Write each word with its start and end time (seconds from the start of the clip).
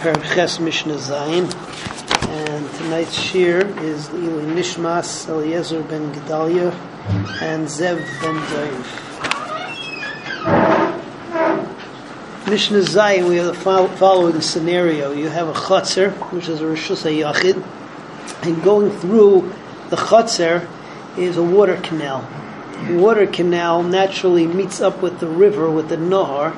Perches 0.00 0.58
Mishnah 0.58 0.94
Zayin, 0.94 1.44
and 2.30 2.74
tonight's 2.76 3.12
shir 3.12 3.66
is 3.82 4.08
Eli 4.08 4.44
Nishmas 4.44 5.28
Eliezer 5.28 5.82
ben 5.82 6.14
Gedalia 6.14 6.72
and 7.42 7.66
Zev 7.66 7.98
ben 8.22 8.36
Daiv. 8.48 8.86
Mishnah 12.48 12.78
Zayin, 12.78 13.28
we 13.28 13.36
have 13.36 13.48
the 13.48 13.52
following 13.98 14.40
scenario. 14.40 15.12
You 15.12 15.28
have 15.28 15.48
a 15.48 15.52
chutzner, 15.52 16.12
which 16.32 16.48
is 16.48 16.62
a 16.62 16.64
Rishus 16.64 17.04
Yachid, 17.04 17.62
and 18.42 18.62
going 18.62 18.90
through 18.90 19.52
the 19.90 19.96
chutzner 19.96 20.66
is 21.18 21.36
a 21.36 21.42
water 21.42 21.76
canal. 21.76 22.26
The 22.86 22.96
water 22.96 23.26
canal 23.26 23.82
naturally 23.82 24.46
meets 24.46 24.80
up 24.80 25.02
with 25.02 25.20
the 25.20 25.28
river, 25.28 25.70
with 25.70 25.90
the 25.90 25.96
Nahar, 25.98 26.54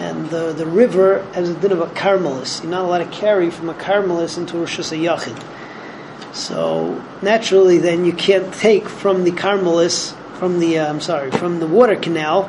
and 0.00 0.30
the, 0.30 0.52
the 0.54 0.64
river 0.64 1.22
has 1.34 1.50
a 1.50 1.54
bit 1.54 1.72
of 1.72 1.80
a 1.80 1.86
carmelis. 1.86 2.62
You're 2.62 2.70
not 2.70 2.84
allowed 2.84 3.04
to 3.04 3.10
carry 3.10 3.50
from 3.50 3.68
a 3.68 3.74
carmelis 3.74 4.38
into 4.38 4.54
Rishus 4.54 4.96
Yachid. 4.98 6.34
So 6.34 7.04
naturally, 7.20 7.78
then 7.78 8.06
you 8.06 8.14
can't 8.14 8.52
take 8.54 8.88
from 8.88 9.24
the 9.24 9.30
carmelis, 9.30 10.14
from 10.38 10.58
the 10.58 10.78
uh, 10.78 10.88
I'm 10.88 11.00
sorry, 11.00 11.30
from 11.30 11.60
the 11.60 11.66
water 11.66 11.96
canal, 11.96 12.48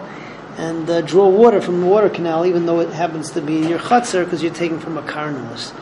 and 0.57 0.89
uh, 0.89 1.01
draw 1.01 1.27
water 1.27 1.61
from 1.61 1.81
the 1.81 1.87
water 1.87 2.09
canal, 2.09 2.45
even 2.45 2.65
though 2.65 2.79
it 2.79 2.89
happens 2.89 3.31
to 3.31 3.41
be 3.41 3.57
in 3.57 3.67
your 3.67 3.79
chutzner, 3.79 4.23
because 4.23 4.41
you're 4.41 4.53
taking 4.53 4.79
from 4.79 4.97
a 4.97 5.01
carmelis. 5.01 5.73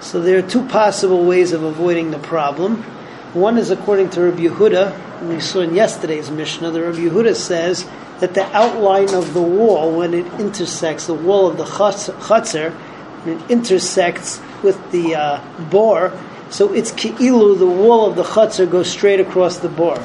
So 0.00 0.20
there 0.20 0.38
are 0.38 0.42
two 0.42 0.66
possible 0.66 1.24
ways 1.24 1.52
of 1.52 1.62
avoiding 1.62 2.10
the 2.10 2.18
problem. 2.18 2.82
One 3.34 3.56
is 3.56 3.70
according 3.70 4.10
to 4.10 4.22
Rabbi 4.22 4.42
Yehuda, 4.42 5.28
we 5.28 5.40
saw 5.40 5.60
in 5.60 5.74
yesterday's 5.74 6.30
Mishnah. 6.30 6.70
The 6.72 6.82
Rabbi 6.82 6.98
Yehuda 6.98 7.34
says 7.34 7.86
that 8.20 8.34
the 8.34 8.44
outline 8.56 9.12
of 9.14 9.34
the 9.34 9.42
wall, 9.42 9.96
when 9.96 10.14
it 10.14 10.26
intersects 10.40 11.06
the 11.06 11.14
wall 11.14 11.48
of 11.48 11.56
the 11.56 11.64
chutzner, 11.64 12.76
it 13.26 13.50
intersects 13.50 14.40
with 14.62 14.78
the 14.92 15.14
uh, 15.14 15.64
bore, 15.70 16.12
so 16.50 16.72
it's 16.72 16.92
ki'ilu, 16.92 17.58
the 17.58 17.66
wall 17.66 18.06
of 18.06 18.16
the 18.16 18.22
chutzner 18.22 18.70
goes 18.70 18.88
straight 18.88 19.20
across 19.20 19.58
the 19.58 19.68
bore. 19.68 20.02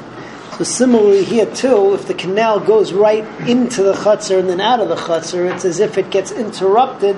So 0.58 0.64
similarly 0.64 1.24
here 1.24 1.46
too, 1.46 1.94
if 1.94 2.08
the 2.08 2.14
canal 2.14 2.60
goes 2.60 2.92
right 2.92 3.24
into 3.48 3.84
the 3.84 3.94
chutzner 3.94 4.40
and 4.40 4.50
then 4.50 4.60
out 4.60 4.80
of 4.80 4.90
the 4.90 4.96
chutzner, 4.96 5.54
it's 5.54 5.64
as 5.64 5.80
if 5.80 5.98
it 5.98 6.10
gets 6.10 6.32
interrupted 6.32 7.16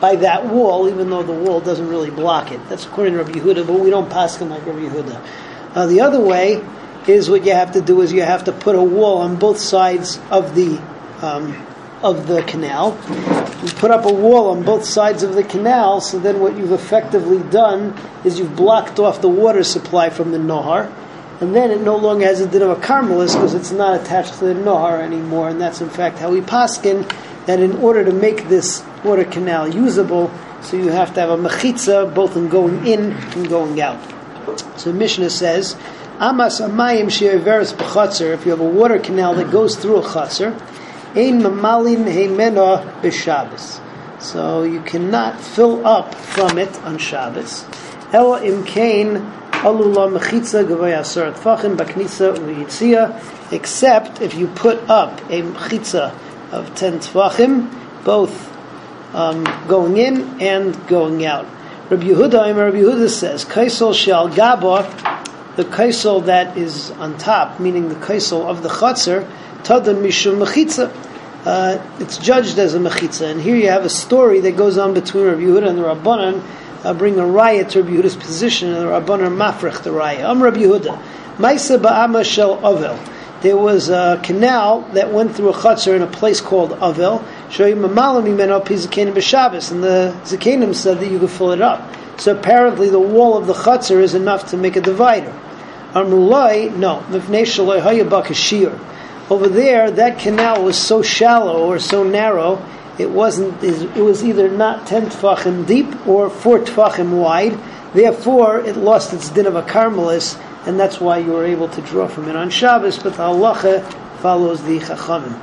by 0.00 0.16
that 0.16 0.46
wall, 0.46 0.88
even 0.88 1.08
though 1.08 1.22
the 1.22 1.32
wall 1.32 1.60
doesn't 1.60 1.88
really 1.88 2.10
block 2.10 2.52
it. 2.52 2.60
That's 2.68 2.84
according 2.84 3.14
to 3.14 3.24
Rabbi 3.24 3.38
Yehuda, 3.38 3.66
but 3.66 3.80
we 3.80 3.90
don't 3.90 4.10
pass 4.10 4.36
him 4.36 4.50
like 4.50 4.66
Rabbi 4.66 4.80
Yehuda. 4.80 5.26
Uh, 5.74 5.86
the 5.86 6.00
other 6.00 6.20
way 6.20 6.62
is 7.08 7.28
what 7.30 7.44
you 7.44 7.52
have 7.52 7.72
to 7.72 7.80
do 7.80 8.00
is 8.00 8.12
you 8.12 8.22
have 8.22 8.44
to 8.44 8.52
put 8.52 8.76
a 8.76 8.82
wall 8.82 9.18
on 9.18 9.36
both 9.36 9.58
sides 9.58 10.20
of 10.30 10.54
the 10.54 10.80
um, 11.22 11.66
of 12.02 12.26
the 12.26 12.42
canal. 12.42 12.98
You 13.64 13.70
put 13.72 13.90
up 13.90 14.04
a 14.04 14.12
wall 14.12 14.50
on 14.50 14.62
both 14.62 14.84
sides 14.84 15.22
of 15.22 15.34
the 15.34 15.42
canal, 15.42 16.02
so 16.02 16.18
then 16.18 16.40
what 16.40 16.56
you've 16.56 16.72
effectively 16.72 17.42
done 17.50 17.98
is 18.24 18.38
you've 18.38 18.54
blocked 18.54 18.98
off 18.98 19.22
the 19.22 19.28
water 19.28 19.64
supply 19.64 20.10
from 20.10 20.32
the 20.32 20.38
Nohar, 20.38 20.92
and 21.40 21.54
then 21.54 21.70
it 21.70 21.80
no 21.80 21.96
longer 21.96 22.26
has 22.26 22.40
a 22.40 22.46
din 22.46 22.60
of 22.60 22.70
a 22.70 22.76
carmelis 22.76 23.34
because 23.34 23.54
it's 23.54 23.72
not 23.72 23.98
attached 23.98 24.34
to 24.34 24.44
the 24.44 24.54
Nohar 24.54 25.00
anymore, 25.00 25.48
and 25.48 25.60
that's 25.60 25.80
in 25.80 25.88
fact 25.88 26.18
how 26.18 26.30
we 26.30 26.42
paskin 26.42 27.10
that 27.46 27.60
in 27.60 27.72
order 27.76 28.04
to 28.04 28.12
make 28.12 28.48
this 28.48 28.84
water 29.02 29.24
canal 29.24 29.66
usable, 29.68 30.30
so 30.60 30.76
you 30.76 30.88
have 30.88 31.14
to 31.14 31.20
have 31.20 31.30
a 31.30 31.36
mechitza 31.36 32.14
both 32.14 32.36
in 32.36 32.48
going 32.48 32.86
in 32.86 33.12
and 33.12 33.48
going 33.48 33.80
out. 33.80 33.98
So 34.78 34.92
Mishnah 34.92 35.30
says 35.30 35.74
Amas 36.20 36.60
amayim 36.60 37.10
she'averes 37.10 37.72
b'chatzar, 37.72 38.32
if 38.34 38.44
you 38.44 38.52
have 38.52 38.60
a 38.60 38.64
water 38.64 39.00
canal 39.00 39.34
that 39.34 39.50
goes 39.50 39.74
through 39.74 39.96
a 39.96 40.02
chatzar, 40.02 40.52
ein 41.16 41.40
mamalin 41.42 42.04
heimena 42.04 43.00
b'Shabbos. 43.00 43.80
So 44.20 44.62
you 44.62 44.80
cannot 44.82 45.40
fill 45.40 45.84
up 45.84 46.14
from 46.14 46.56
it 46.56 46.80
on 46.82 46.98
Shabbos. 46.98 47.64
Ela 48.12 48.40
imkain 48.42 49.28
alula 49.50 50.16
mechitza 50.16 50.64
gavay 50.64 50.96
asar 50.96 51.32
tfachim 51.32 51.76
baknisa 51.76 52.36
uyitzia, 52.36 53.52
except 53.52 54.22
if 54.22 54.34
you 54.34 54.46
put 54.46 54.78
up 54.88 55.18
a 55.30 55.42
mechitza 55.42 56.16
of 56.52 56.72
ten 56.76 57.00
tfachim, 57.00 57.68
both 58.04 58.52
um, 59.14 59.42
going 59.66 59.96
in 59.96 60.40
and 60.40 60.86
going 60.86 61.26
out. 61.26 61.46
Rabbi 61.90 62.04
Yehuda, 62.04 62.56
Rabbi 62.56 62.78
Yehuda 62.78 63.10
says, 63.10 63.44
Kaisel 63.44 63.94
shal 63.94 64.28
gaba 64.28 64.84
the 65.56 65.64
kaisel 65.64 66.24
that 66.26 66.56
is 66.58 66.90
on 66.92 67.16
top, 67.18 67.60
meaning 67.60 67.88
the 67.88 67.94
kaisel 67.94 68.44
of 68.44 68.62
the 68.62 68.68
chatzar, 68.68 69.28
tadan 69.62 70.02
mishum 70.02 70.44
mechitza. 70.44 70.92
Uh, 71.46 71.78
it's 72.00 72.16
judged 72.18 72.58
as 72.58 72.74
a 72.74 72.78
mechitza. 72.78 73.30
And 73.30 73.40
here 73.40 73.54
you 73.54 73.68
have 73.68 73.84
a 73.84 73.90
story 73.90 74.40
that 74.40 74.56
goes 74.56 74.78
on 74.78 74.94
between 74.94 75.26
Rabbi 75.26 75.42
Yehuda 75.42 75.68
and 75.68 75.78
the 75.78 75.82
Rabbanan, 75.82 76.42
uh, 76.84 76.94
bring 76.94 77.18
a 77.18 77.26
riot 77.26 77.70
to 77.70 77.82
Rabbi 77.82 77.96
Yehuda's 77.96 78.16
position, 78.16 78.72
and 78.72 78.78
the 78.78 78.86
Rabbanan 78.86 79.36
mafrech 79.36 79.82
the 79.82 79.92
riot. 79.92 80.24
I'm 80.24 80.42
Rabbi 80.42 80.60
Yehuda, 80.60 80.98
Maisa 81.36 81.78
ba'ama 81.78 82.24
shel 82.24 82.56
Avel. 82.58 82.98
There 83.42 83.56
was 83.58 83.90
a 83.90 84.20
canal 84.24 84.80
that 84.94 85.12
went 85.12 85.36
through 85.36 85.50
a 85.50 85.52
chatzar 85.52 85.94
in 85.94 86.02
a 86.02 86.06
place 86.06 86.40
called 86.40 86.70
Avel. 86.70 87.20
And 87.20 87.92
the 89.84 90.14
Zakenim 90.24 90.74
said 90.74 91.00
that 91.00 91.10
you 91.10 91.18
could 91.18 91.30
fill 91.30 91.50
it 91.50 91.60
up. 91.60 91.94
So 92.18 92.34
apparently 92.34 92.88
the 92.88 92.98
wall 92.98 93.36
of 93.36 93.46
the 93.46 93.52
chatzar 93.52 94.00
is 94.00 94.14
enough 94.14 94.48
to 94.50 94.56
make 94.56 94.76
a 94.76 94.80
divider. 94.80 95.38
Amrulai, 95.94 96.74
no, 96.76 97.04
Over 99.30 99.48
there, 99.48 99.90
that 99.92 100.18
canal 100.18 100.64
was 100.64 100.76
so 100.76 101.02
shallow 101.02 101.66
or 101.66 101.78
so 101.78 102.02
narrow, 102.02 102.60
it 102.98 103.10
wasn't. 103.10 103.62
It 103.62 104.02
was 104.02 104.24
either 104.24 104.48
not 104.48 104.86
ten 104.86 105.06
tefachim 105.06 105.66
deep 105.66 106.06
or 106.06 106.30
four 106.30 106.60
tefachim 106.60 107.20
wide. 107.20 107.58
Therefore, 107.92 108.60
it 108.60 108.76
lost 108.76 109.12
its 109.12 109.30
din 109.30 109.46
of 109.46 109.56
a 109.56 109.62
carmelis, 109.62 110.36
and 110.66 110.78
that's 110.78 111.00
why 111.00 111.18
you 111.18 111.32
were 111.32 111.44
able 111.44 111.68
to 111.68 111.80
draw 111.82 112.08
from 112.08 112.28
it 112.28 112.36
on 112.36 112.50
Shabbos. 112.50 112.98
But 112.98 113.14
the 113.14 113.24
halacha 113.24 113.84
follows 114.18 114.62
the 114.62 114.78
chachamim. 114.78 115.40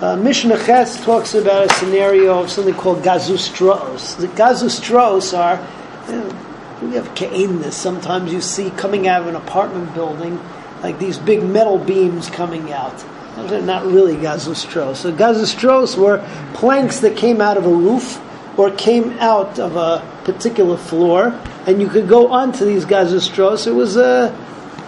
Uh, 0.00 0.16
Mishnah 0.16 0.64
Ches 0.64 1.04
talks 1.04 1.34
about 1.34 1.70
a 1.70 1.74
scenario 1.74 2.40
of 2.40 2.50
something 2.50 2.74
called 2.74 3.02
gazustros. 3.02 4.16
The 4.16 4.26
gazustros 4.28 5.36
are 5.36 5.64
you 6.08 6.18
know, 6.18 6.51
we 6.82 6.94
have 6.96 7.08
ke'innis. 7.14 7.72
Sometimes 7.72 8.32
you 8.32 8.40
see 8.40 8.70
coming 8.70 9.06
out 9.06 9.22
of 9.22 9.28
an 9.28 9.36
apartment 9.36 9.94
building, 9.94 10.40
like 10.82 10.98
these 10.98 11.18
big 11.18 11.42
metal 11.42 11.78
beams 11.78 12.28
coming 12.28 12.72
out. 12.72 13.04
Those 13.36 13.52
are 13.52 13.62
not 13.62 13.86
really 13.86 14.16
gazustros. 14.16 14.96
So 14.96 15.12
gazustros 15.12 15.96
were 15.96 16.26
planks 16.54 17.00
that 17.00 17.16
came 17.16 17.40
out 17.40 17.56
of 17.56 17.66
a 17.66 17.74
roof 17.74 18.20
or 18.58 18.70
came 18.70 19.12
out 19.18 19.58
of 19.58 19.76
a 19.76 20.06
particular 20.24 20.76
floor, 20.76 21.28
and 21.66 21.80
you 21.80 21.88
could 21.88 22.08
go 22.08 22.28
onto 22.28 22.64
these 22.64 22.84
gazustros. 22.84 23.66
It 23.66 23.72
was 23.72 23.96
a, 23.96 24.36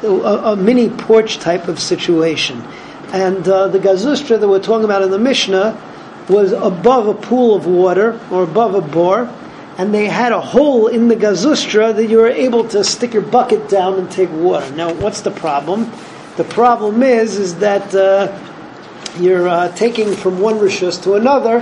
a, 0.03 0.53
a 0.53 0.57
mini 0.57 0.91
porch 0.91 1.39
type 1.39 1.69
of 1.69 1.81
situation. 1.81 2.63
And 3.13 3.49
uh, 3.49 3.69
the 3.69 3.79
gazustra 3.79 4.39
that 4.39 4.49
we're 4.49 4.59
talking 4.59 4.85
about 4.85 5.03
in 5.03 5.11
the 5.11 5.19
Mishnah 5.19 5.81
was 6.29 6.53
above 6.53 7.07
a 7.07 7.15
pool 7.15 7.55
of 7.55 7.67
water 7.67 8.21
or 8.31 8.43
above 8.43 8.75
a 8.75 8.81
bore, 8.81 9.31
and 9.77 9.93
they 9.93 10.07
had 10.07 10.33
a 10.33 10.41
hole 10.41 10.87
in 10.87 11.09
the 11.09 11.17
gazustra 11.17 11.95
that 11.95 12.07
you 12.07 12.19
were 12.19 12.29
able 12.29 12.69
to 12.69 12.85
stick 12.85 13.13
your 13.13 13.23
bucket 13.23 13.69
down 13.69 13.99
and 13.99 14.11
take 14.11 14.31
water. 14.31 14.71
Now, 14.75 14.93
what's 14.95 15.23
the 15.23 15.31
problem? 15.31 15.91
The 16.37 16.45
problem 16.45 17.03
is 17.03 17.37
is 17.39 17.57
that 17.57 17.95
uh, 17.95 18.37
you're 19.19 19.49
uh, 19.49 19.69
taking 19.77 20.15
from 20.15 20.41
one 20.41 20.57
rishus 20.57 21.03
to 21.05 21.15
another, 21.15 21.59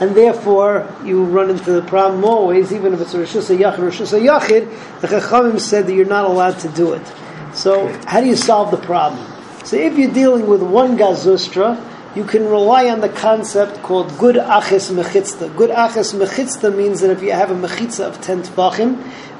and 0.00 0.14
therefore 0.14 0.92
you 1.04 1.24
run 1.24 1.50
into 1.50 1.72
the 1.72 1.82
problem 1.82 2.24
always, 2.24 2.72
even 2.72 2.92
if 2.92 3.00
it's 3.00 3.14
a 3.14 3.18
rishus 3.18 3.50
a 3.50 3.56
yachid, 3.56 3.78
rishus 3.78 4.12
a 4.12 4.20
yachid. 4.20 5.00
The 5.00 5.08
chachamim 5.08 5.60
said 5.60 5.86
that 5.86 5.94
you're 5.94 6.04
not 6.06 6.24
allowed 6.24 6.58
to 6.60 6.68
do 6.68 6.92
it. 6.92 7.06
So, 7.54 7.88
how 8.06 8.20
do 8.20 8.26
you 8.26 8.36
solve 8.36 8.70
the 8.70 8.76
problem? 8.76 9.26
So, 9.64 9.76
if 9.76 9.98
you're 9.98 10.12
dealing 10.12 10.46
with 10.46 10.62
one 10.62 10.96
gazustra 10.96 11.80
you 12.16 12.24
can 12.24 12.46
rely 12.46 12.88
on 12.88 13.00
the 13.00 13.10
concept 13.10 13.82
called 13.82 14.08
gud 14.18 14.36
asik 14.36 14.94
mechitzta. 14.96 15.54
Gud 15.54 15.70
asik 15.70 16.18
mechitzta 16.18 16.74
means 16.74 17.00
that 17.02 17.10
if 17.10 17.22
you 17.22 17.32
have 17.32 17.50
a 17.50 17.54
mechitza 17.54 18.08
of 18.08 18.20
ten 18.22 18.42
tefachim, 18.42 18.96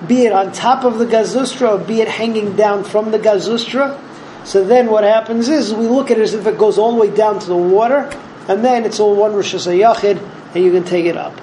be 0.07 0.27
it 0.27 0.33
on 0.33 0.53
top 0.53 0.85
of 0.85 0.99
the 0.99 1.07
gazustra 1.07 1.81
or 1.81 1.85
be 1.85 2.03
it 2.03 2.09
hanging 2.09 2.55
down 2.55 2.85
from 2.85 3.11
the 3.11 3.19
gazustra, 3.19 3.99
so 4.45 4.63
then 4.63 4.91
what 4.91 5.05
happens 5.05 5.49
is 5.49 5.75
we 5.75 5.87
look 5.87 6.11
at 6.11 6.19
it 6.19 6.23
as 6.23 6.35
if 6.35 6.47
it 6.47 6.59
goes 6.59 6.77
all 6.77 6.93
the 6.95 7.01
way 7.01 7.11
down 7.13 7.39
to 7.41 7.47
the 7.47 7.57
water, 7.57 8.11
and 8.47 8.63
then 8.63 8.85
it's 8.85 9.01
all 9.01 9.17
one 9.17 9.35
Rosh 9.35 9.55
Hashanah 9.55 10.55
and 10.55 10.65
you 10.65 10.71
can 10.71 10.85
take 10.85 11.07
it 11.07 11.17
up. 11.17 11.35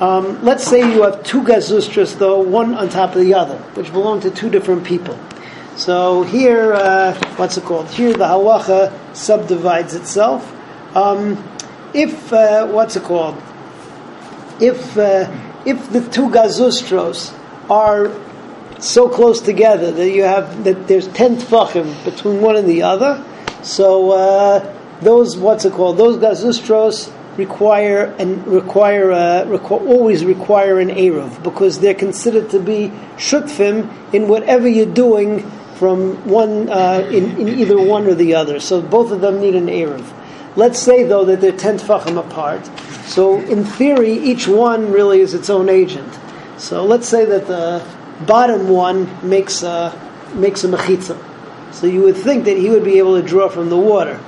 Um, 0.00 0.42
let's 0.44 0.64
say 0.64 0.78
you 0.78 1.02
have 1.02 1.24
two 1.24 1.42
gazustras, 1.42 2.16
though, 2.16 2.40
one 2.40 2.74
on 2.74 2.88
top 2.88 3.16
of 3.16 3.20
the 3.20 3.34
other, 3.34 3.58
which 3.74 3.92
belong 3.92 4.20
to 4.20 4.30
two 4.30 4.48
different 4.48 4.84
people. 4.84 5.18
So 5.76 6.22
here, 6.22 6.72
uh, 6.72 7.14
what's 7.36 7.56
it 7.56 7.64
called? 7.64 7.88
Here 7.88 8.12
the 8.12 8.24
halacha 8.24 8.92
subdivides 9.14 9.94
itself. 9.94 10.54
Um, 10.94 11.42
if 11.94 12.32
uh, 12.32 12.66
what's 12.66 12.96
it 12.96 13.02
called? 13.02 13.36
If 14.60 14.96
uh, 14.96 15.30
if 15.64 15.90
the 15.90 16.00
two 16.08 16.28
gazustros 16.28 17.36
are 17.70 18.12
so 18.80 19.08
close 19.08 19.40
together 19.40 19.90
that 19.92 20.10
you 20.10 20.22
have 20.22 20.64
that 20.64 20.88
there's 20.88 21.08
ten 21.08 21.36
tfachim 21.36 22.04
between 22.04 22.40
one 22.40 22.56
and 22.56 22.68
the 22.68 22.82
other, 22.82 23.24
so 23.62 24.12
uh, 24.12 24.74
those 25.00 25.36
what's 25.36 25.64
it 25.64 25.72
called? 25.72 25.98
Those 25.98 26.16
gazustros 26.16 27.12
require 27.36 28.14
and 28.18 28.46
require 28.46 29.12
uh, 29.12 29.44
requ- 29.46 29.70
always 29.70 30.24
require 30.24 30.80
an 30.80 30.88
eruv 30.88 31.42
because 31.42 31.78
they're 31.78 31.94
considered 31.94 32.50
to 32.50 32.58
be 32.58 32.92
shutfim 33.16 33.88
in 34.12 34.26
whatever 34.26 34.66
you're 34.68 34.86
doing 34.86 35.48
from 35.76 36.28
one 36.28 36.68
uh, 36.68 37.08
in, 37.12 37.38
in 37.38 37.48
either 37.60 37.80
one 37.80 38.06
or 38.06 38.14
the 38.14 38.34
other. 38.34 38.58
So 38.58 38.82
both 38.82 39.12
of 39.12 39.20
them 39.20 39.40
need 39.40 39.54
an 39.54 39.66
eruv. 39.66 40.12
Let's 40.56 40.78
say 40.78 41.04
though 41.04 41.24
that 41.24 41.40
they're 41.40 41.52
ten 41.52 41.78
tfachim 41.78 42.18
apart. 42.18 42.64
So 43.06 43.38
in 43.40 43.64
theory, 43.64 44.12
each 44.12 44.46
one 44.46 44.92
really 44.92 45.20
is 45.20 45.34
its 45.34 45.50
own 45.50 45.68
agent. 45.68 46.18
So 46.58 46.84
let's 46.84 47.08
say 47.08 47.24
that 47.24 47.46
the 47.46 47.86
bottom 48.26 48.68
one 48.68 49.08
makes 49.28 49.62
a 49.62 49.92
makes 50.34 50.64
a 50.64 50.68
mechitza. 50.68 51.16
So 51.72 51.86
you 51.86 52.02
would 52.02 52.16
think 52.16 52.44
that 52.46 52.56
he 52.56 52.70
would 52.70 52.84
be 52.84 52.98
able 52.98 53.20
to 53.20 53.26
draw 53.26 53.48
from 53.48 53.68
the 53.68 53.76
water. 53.76 54.20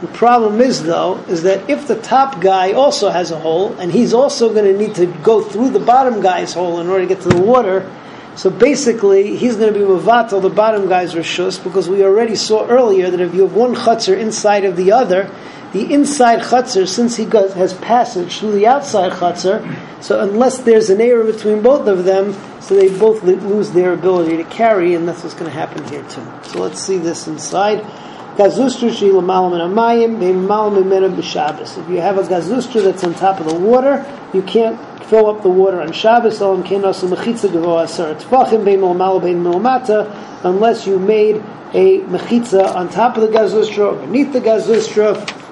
The 0.00 0.08
problem 0.08 0.60
is, 0.60 0.82
though, 0.82 1.16
is 1.26 1.44
that 1.44 1.70
if 1.70 1.88
the 1.88 2.00
top 2.00 2.40
guy 2.40 2.72
also 2.72 3.08
has 3.08 3.30
a 3.30 3.38
hole, 3.38 3.72
and 3.78 3.90
he's 3.90 4.12
also 4.12 4.52
going 4.52 4.66
to 4.66 4.76
need 4.76 4.94
to 4.96 5.06
go 5.22 5.40
through 5.42 5.70
the 5.70 5.80
bottom 5.80 6.20
guy's 6.20 6.52
hole 6.52 6.80
in 6.80 6.88
order 6.88 7.06
to 7.06 7.14
get 7.14 7.22
to 7.22 7.30
the 7.30 7.40
water, 7.40 7.90
so 8.34 8.50
basically 8.50 9.36
he's 9.36 9.56
going 9.56 9.72
to 9.72 9.78
be 9.78 9.84
mavatal 9.86 10.42
the 10.42 10.50
bottom 10.50 10.86
guy's 10.86 11.14
rishus 11.14 11.62
because 11.62 11.88
we 11.88 12.04
already 12.04 12.36
saw 12.36 12.66
earlier 12.66 13.10
that 13.10 13.20
if 13.20 13.34
you 13.34 13.42
have 13.42 13.54
one 13.54 13.74
chutzner 13.74 14.18
inside 14.18 14.66
of 14.66 14.76
the 14.76 14.92
other, 14.92 15.30
the 15.76 15.92
inside 15.92 16.40
chutzner, 16.40 16.88
since 16.88 17.16
he 17.16 17.26
goes, 17.26 17.52
has 17.52 17.74
passage 17.74 18.38
through 18.38 18.52
the 18.52 18.66
outside 18.66 19.12
chutzner, 19.12 19.62
so 20.02 20.20
unless 20.20 20.58
there's 20.58 20.88
an 20.88 20.98
eruv 20.98 21.34
between 21.34 21.60
both 21.62 21.86
of 21.86 22.04
them, 22.04 22.34
so 22.62 22.74
they 22.74 22.88
both 22.98 23.22
lose 23.22 23.70
their 23.72 23.92
ability 23.92 24.38
to 24.38 24.44
carry, 24.44 24.94
and 24.94 25.06
that's 25.06 25.22
what's 25.22 25.34
going 25.34 25.50
to 25.50 25.56
happen 25.56 25.84
here 25.88 26.02
too. 26.04 26.26
So 26.44 26.60
let's 26.62 26.80
see 26.80 26.96
this 26.96 27.26
inside. 27.28 27.80
Amayim 28.38 30.18
b'Shabbos. 30.18 31.78
If 31.78 31.88
you 31.90 32.00
have 32.00 32.18
a 32.18 32.22
gazustra 32.22 32.82
that's 32.82 33.04
on 33.04 33.14
top 33.14 33.40
of 33.40 33.46
the 33.46 33.58
water, 33.58 34.04
you 34.32 34.42
can't 34.42 34.78
fill 35.04 35.26
up 35.28 35.42
the 35.42 35.50
water 35.50 35.80
on 35.80 35.92
Shabbos. 35.92 36.40
Unless 40.44 40.86
you 40.86 40.98
made 40.98 41.36
a 41.74 42.00
mechitza 42.00 42.74
on 42.74 42.88
top 42.88 43.16
of 43.16 43.22
the 43.22 43.28
gazustra 43.28 43.92
or 43.92 43.96
beneath 44.06 44.32
the 44.32 44.40
gazustra, 44.40 45.42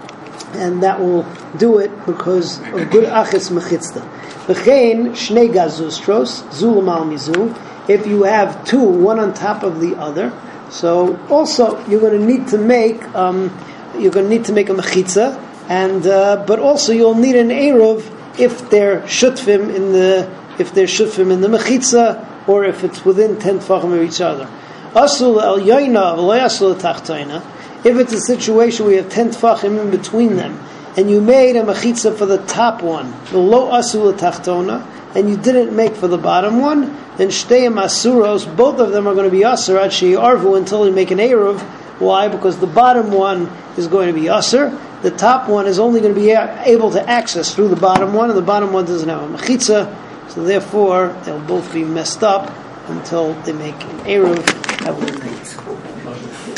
and 0.56 0.82
that 0.82 1.00
will 1.00 1.24
do 1.56 1.78
it 1.78 1.90
because 2.06 2.58
of 2.58 2.90
gud 2.90 3.04
asik 3.04 3.50
mechitzta. 3.50 4.02
V'chein 4.46 5.10
shnei 5.10 5.52
gazustros 5.52 6.50
zu 6.52 6.66
mizu. 6.66 7.56
If 7.88 8.06
you 8.06 8.22
have 8.24 8.64
two, 8.64 8.82
one 8.82 9.18
on 9.18 9.34
top 9.34 9.62
of 9.62 9.80
the 9.80 9.96
other. 9.96 10.32
So 10.70 11.18
also 11.28 11.84
you're 11.86 12.00
going 12.00 12.18
to 12.18 12.26
need 12.26 12.48
to 12.48 12.58
make 12.58 13.02
um, 13.14 13.56
you're 13.98 14.10
going 14.12 14.26
to 14.26 14.30
need 14.30 14.46
to 14.46 14.52
make 14.52 14.68
a 14.70 14.74
mechitza, 14.74 15.40
and 15.68 16.06
uh, 16.06 16.44
but 16.46 16.58
also 16.58 16.92
you'll 16.92 17.14
need 17.14 17.36
an 17.36 17.48
eruv 17.48 18.10
if 18.38 18.70
they're 18.70 19.02
shutfim 19.02 19.74
in 19.74 19.92
the 19.92 20.30
if 20.58 20.72
they're 20.74 20.86
shutfim 20.86 21.32
in 21.32 21.40
the 21.40 21.48
mechitza 21.48 22.48
or 22.48 22.64
if 22.64 22.84
it's 22.84 23.04
within 23.04 23.38
ten 23.38 23.58
tfachim 23.58 23.94
of 23.94 24.02
each 24.02 24.20
other. 24.20 24.48
Asul 24.94 25.42
el 25.42 25.58
yoina 25.58 26.16
asul 26.16 26.74
tachtoina. 26.74 27.42
If 27.84 27.98
it's 27.98 28.14
a 28.14 28.20
situation 28.20 28.86
where 28.86 28.94
you 28.94 29.02
have 29.02 29.12
ten 29.12 29.28
tfachim 29.28 29.78
in 29.78 29.90
between 29.90 30.36
them, 30.36 30.58
and 30.96 31.10
you 31.10 31.20
made 31.20 31.56
a 31.56 31.62
mechitza 31.62 32.16
for 32.16 32.24
the 32.24 32.38
top 32.38 32.82
one, 32.82 33.14
the 33.30 33.38
lo 33.38 33.70
asula 33.70 34.14
tachtona, 34.14 34.86
and 35.14 35.28
you 35.28 35.36
didn't 35.36 35.76
make 35.76 35.94
for 35.94 36.08
the 36.08 36.16
bottom 36.16 36.60
one, 36.60 36.96
then 37.16 37.28
shteim 37.28 37.74
asuros, 37.74 38.56
both 38.56 38.80
of 38.80 38.92
them 38.92 39.06
are 39.06 39.12
going 39.12 39.26
to 39.26 39.30
be 39.30 39.42
asur 39.42 39.78
at 39.84 39.90
arvu 39.90 40.56
until 40.56 40.86
you 40.86 40.92
make 40.92 41.10
an 41.10 41.18
eruv. 41.18 41.60
Why? 42.00 42.28
Because 42.28 42.58
the 42.58 42.66
bottom 42.66 43.12
one 43.12 43.50
is 43.76 43.86
going 43.86 44.08
to 44.08 44.14
be 44.18 44.28
asur. 44.28 44.80
The 45.02 45.10
top 45.10 45.48
one 45.48 45.66
is 45.66 45.78
only 45.78 46.00
going 46.00 46.14
to 46.14 46.20
be 46.20 46.30
able 46.30 46.90
to 46.92 47.08
access 47.08 47.54
through 47.54 47.68
the 47.68 47.76
bottom 47.76 48.14
one, 48.14 48.30
and 48.30 48.38
the 48.38 48.42
bottom 48.42 48.72
one 48.72 48.86
doesn't 48.86 49.08
have 49.08 49.22
a 49.22 49.36
mechitza. 49.36 50.30
So 50.30 50.42
therefore, 50.42 51.08
they'll 51.24 51.38
both 51.38 51.72
be 51.72 51.84
messed 51.84 52.24
up 52.24 52.50
until 52.88 53.34
they 53.42 53.52
make 53.52 53.80
an 53.84 53.98
eruv. 54.00 55.33